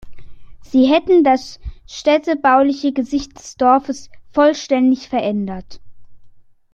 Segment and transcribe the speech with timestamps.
[0.63, 5.79] Sie hätten das städtebauliche Gesicht des Dorfes vollständig verändert.